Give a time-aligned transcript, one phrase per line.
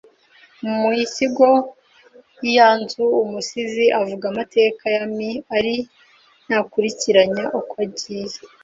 [0.69, 1.49] Mu isigo
[2.41, 5.93] y’iyanzu umusizi avuga amateka y’ami ariko
[6.45, 8.37] ntakurikiranya uko agiye